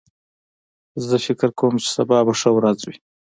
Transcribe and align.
زه 1.07 1.15
فکر 1.25 1.49
کوم 1.59 1.73
چې 1.83 1.87
سبا 1.95 2.17
به 2.25 2.33
ښه 2.39 2.49
ورځ 2.57 2.79
وي 2.87 2.97